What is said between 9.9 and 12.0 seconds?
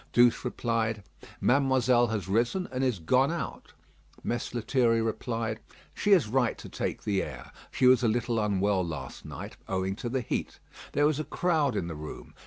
to the heat. There was a crowd in the